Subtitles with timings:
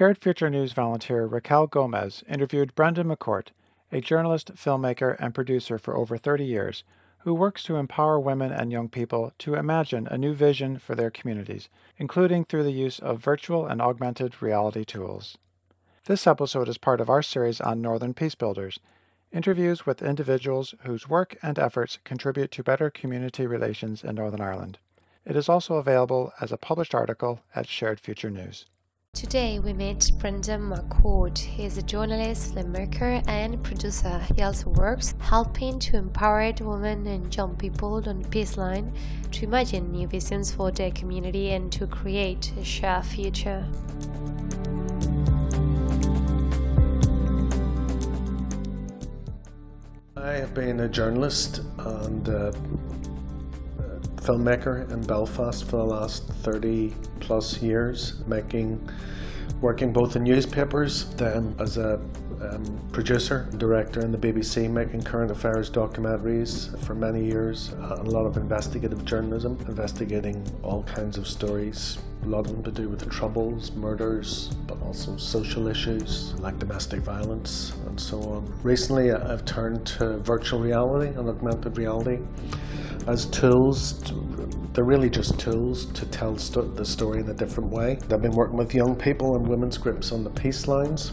[0.00, 3.48] Shared Future News volunteer Raquel Gomez interviewed Brendan McCourt,
[3.92, 6.84] a journalist, filmmaker, and producer for over 30 years,
[7.18, 11.10] who works to empower women and young people to imagine a new vision for their
[11.10, 15.36] communities, including through the use of virtual and augmented reality tools.
[16.06, 18.80] This episode is part of our series on Northern Peace Builders,
[19.32, 24.78] interviews with individuals whose work and efforts contribute to better community relations in Northern Ireland.
[25.26, 28.64] It is also available as a published article at Shared Future News.
[29.20, 31.36] Today we meet Brendan McCourt.
[31.36, 34.18] He is a journalist, filmmaker, and producer.
[34.34, 38.94] He also works helping to empower women and young people on the peace line
[39.32, 43.66] to imagine new visions for their community and to create a shared future.
[50.16, 52.52] I have been a journalist and uh,
[54.20, 58.88] filmmaker in Belfast for the last 30 plus years, making,
[59.60, 62.00] working both in newspapers, then as a
[62.40, 68.24] um, producer, director in the BBC, making current affairs documentaries for many years, a lot
[68.24, 73.00] of investigative journalism, investigating all kinds of stories, a lot of them to do with
[73.00, 78.52] the troubles, murders, but also social issues like domestic violence and so on.
[78.62, 82.18] Recently, I've turned to virtual reality and augmented reality
[83.06, 84.02] as tools.
[84.72, 87.98] They're really just tools to tell st the story in a different way.
[88.10, 91.12] I've been working with young people and women's groups on the peace lines.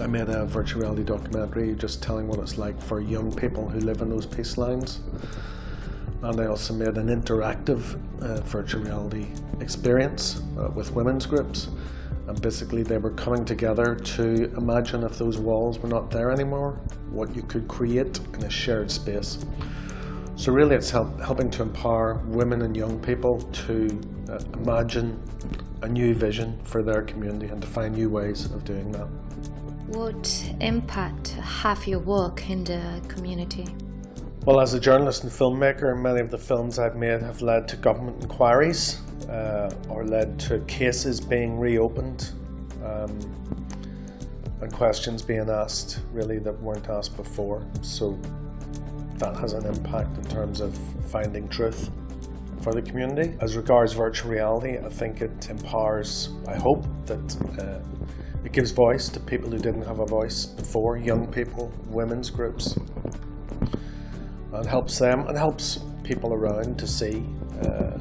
[0.00, 3.80] I made a virtual reality documentary just telling what it's like for young people who
[3.80, 5.00] live in those peace lines.
[6.22, 9.28] And I also made an interactive uh, virtual reality
[9.60, 11.68] experience uh, with women's groups.
[12.26, 16.72] And basically, they were coming together to imagine if those walls were not there anymore,
[17.10, 19.38] what you could create in a shared space.
[20.34, 25.18] So really it's help, helping to empower women and young people to uh, imagine
[25.80, 29.08] a new vision for their community and to find new ways of doing that.
[29.86, 33.66] What impact have your work in the community?
[34.44, 37.76] Well, as a journalist and filmmaker, many of the films I've made have led to
[37.76, 42.32] government inquiries uh, or led to cases being reopened
[42.84, 43.16] um,
[44.60, 47.64] and questions being asked really that weren't asked before.
[47.82, 48.18] So
[49.18, 50.76] that has an impact in terms of
[51.10, 51.90] finding truth
[52.66, 53.32] for the community.
[53.40, 57.78] As regards virtual reality, I think it empowers, I hope, that uh,
[58.44, 62.76] it gives voice to people who didn't have a voice before, young people, women's groups,
[64.52, 67.24] and helps them and helps people around to see
[67.62, 67.98] uh,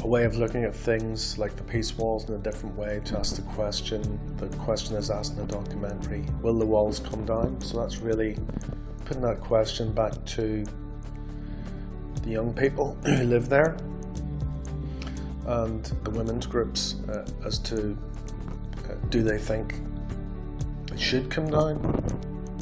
[0.00, 3.16] a way of looking at things like the peace walls in a different way to
[3.16, 4.02] ask the question.
[4.38, 7.60] The question is asked in the documentary, will the walls come down?
[7.60, 8.36] So that's really
[9.04, 10.64] putting that question back to
[12.22, 13.76] the young people who live there
[15.46, 17.96] and the women's groups uh, as to
[18.88, 19.74] uh, do they think
[20.92, 21.76] it should come down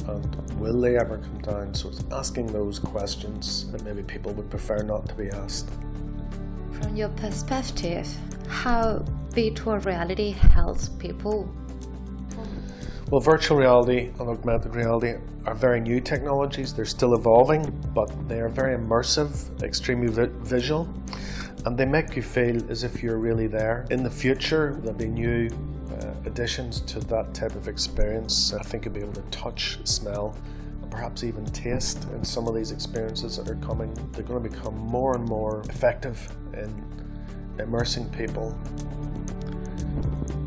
[0.07, 1.73] and will they ever come down?
[1.73, 5.69] So it's asking those questions that maybe people would prefer not to be asked.
[6.71, 8.07] From your perspective,
[8.47, 11.51] how virtual reality helps people?
[13.11, 16.73] Well, virtual reality and augmented reality are very new technologies.
[16.73, 20.87] They're still evolving, but they are very immersive, extremely vi visual,
[21.65, 23.85] and they make you feel as if you're really there.
[23.91, 25.49] In the future, there'll be new
[25.91, 28.53] uh, additions to that type of experience.
[28.53, 30.33] I think you'll be able to touch, smell,
[30.81, 33.93] and perhaps even taste in some of these experiences that are coming.
[34.13, 36.73] They're going to become more and more effective in
[37.59, 38.57] immersing people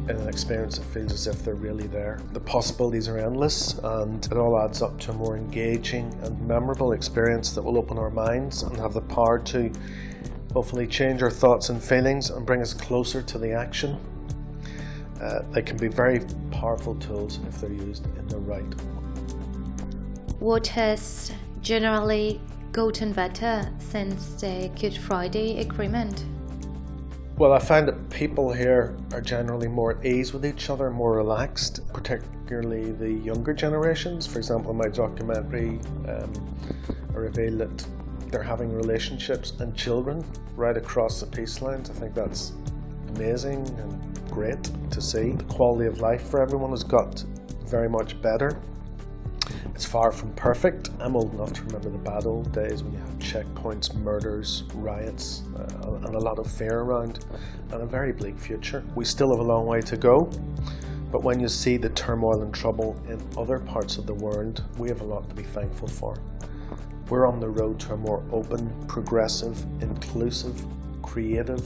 [0.09, 2.21] an experience that feels as if they're really there.
[2.33, 6.93] The possibilities are endless and it all adds up to a more engaging and memorable
[6.93, 9.73] experience that will open our minds and have the power to
[10.53, 13.99] hopefully change our thoughts and feelings and bring us closer to the action.
[15.21, 18.85] Uh, they can be very powerful tools if they're used in the right way.
[20.39, 22.41] what has generally
[22.73, 26.25] gotten better since the Good Friday Agreement?
[27.37, 31.17] Well, I find that people here are generally more at ease with each other, more
[31.17, 34.25] relaxed, particularly the younger generations.
[34.25, 36.33] For example, in my documentary, um,
[37.13, 37.87] I reveal that
[38.29, 41.91] they're having relationships and children right across the peace lines.
[41.91, 42.53] I think that's
[43.17, 45.33] amazing and great to see.
[45.33, 47.25] The quality of life for everyone has got
[47.67, 48.57] very much better
[49.75, 50.91] it's far from perfect.
[51.01, 55.43] I'm old enough to remember the bad old days when you had checkpoints, murders, riots,
[55.57, 57.25] uh, and a lot of fear around,
[57.73, 58.85] and a very bleak future.
[58.95, 60.31] We still have a long way to go,
[61.11, 64.89] but when you see the turmoil and trouble in other parts of the world, we
[64.89, 66.17] have a lot to be thankful for.
[67.09, 70.65] We're on the road to a more open, progressive, inclusive,
[71.03, 71.63] creative,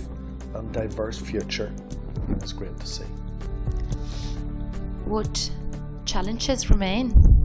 [0.55, 1.73] and diverse future.
[2.31, 3.05] it's great to see.
[5.05, 5.51] What
[6.05, 7.38] challenges remain?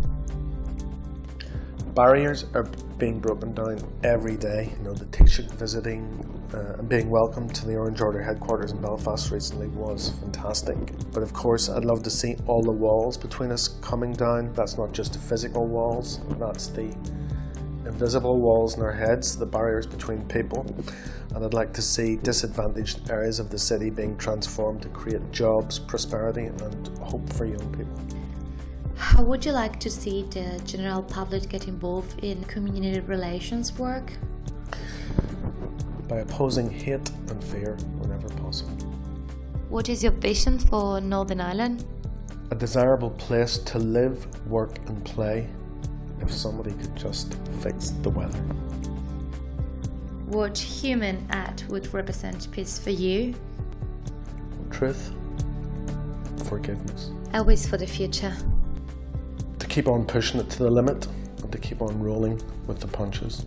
[1.96, 2.64] Barriers are
[2.98, 4.74] being broken down every day.
[4.78, 6.04] You know, the Taoiseach visiting
[6.52, 10.76] uh, and being welcomed to the Orange Order headquarters in Belfast recently was fantastic.
[11.12, 14.54] But of course, I'd love to see all the walls between us coming down.
[14.54, 16.96] That's not just the physical walls, that's the
[17.86, 20.66] invisible walls in our heads, the barriers between people.
[21.36, 25.78] And I'd like to see disadvantaged areas of the city being transformed to create jobs,
[25.78, 28.20] prosperity, and hope for young people.
[28.96, 34.12] How would you like to see the general public get involved in community relations work?
[36.08, 38.72] By opposing hate and fear whenever possible.
[39.70, 41.86] What is your vision for Northern Ireland?
[42.52, 45.48] A desirable place to live, work, and play
[46.22, 48.40] if somebody could just fix the weather.
[50.28, 53.34] What human act would represent peace for you?
[54.72, 55.12] Truth,
[56.46, 57.12] forgiveness.
[57.34, 58.36] A wish for the future.
[59.74, 61.08] Keep on pushing it to the limit
[61.42, 63.44] and to keep on rolling with the punches.